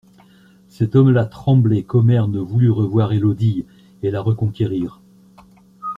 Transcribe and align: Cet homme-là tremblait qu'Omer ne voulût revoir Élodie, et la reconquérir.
Cet 0.67 0.95
homme-là 0.95 1.27
tremblait 1.27 1.83
qu'Omer 1.83 2.27
ne 2.27 2.39
voulût 2.39 2.71
revoir 2.71 3.13
Élodie, 3.13 3.67
et 4.01 4.09
la 4.09 4.19
reconquérir. 4.19 4.99